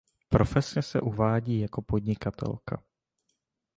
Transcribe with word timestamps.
Profesně 0.29 0.81
se 0.81 1.01
uvádí 1.01 1.59
jako 1.59 1.81
podnikatelka. 1.81 2.83